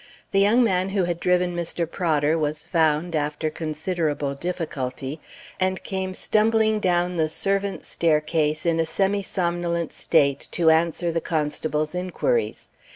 The 0.31 0.39
young 0.39 0.63
man 0.63 0.89
who 0.89 1.03
had 1.03 1.19
driven 1.19 1.55
Mr. 1.55 1.85
Prodder 1.87 2.35
was 2.35 2.63
found 2.63 3.15
after 3.15 3.51
considerable 3.51 4.33
difficulty, 4.33 5.21
and 5.59 5.83
came 5.83 6.15
stumbling 6.15 6.79
down 6.79 7.17
the 7.17 7.29
servants' 7.29 7.89
staircase 7.89 8.65
in 8.65 8.79
a 8.79 8.85
semi 8.87 9.21
somnolent 9.21 9.93
state 9.93 10.47
to 10.53 10.71
answer 10.71 11.11
the 11.11 11.21
constable's 11.21 11.93
inquiries. 11.93 12.71